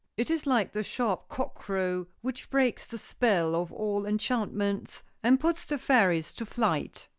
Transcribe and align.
It 0.17 0.31
is 0.31 0.47
like 0.47 0.73
the 0.73 0.81
sharp 0.81 1.29
cock 1.29 1.53
crow 1.53 2.07
which 2.21 2.49
breaks 2.49 2.87
the 2.87 2.97
spell 2.97 3.53
of 3.53 3.71
all 3.71 4.07
enchantments, 4.07 5.03
and 5.21 5.39
puts 5.39 5.63
the 5.63 5.77
fairies 5.77 6.33
to 6.37 6.43
flight. 6.47 7.07